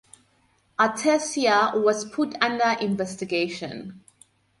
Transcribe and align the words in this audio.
Artesia 0.79 1.73
was 1.79 2.05
put 2.05 2.35
under 2.41 2.69
investigation. 2.83 4.01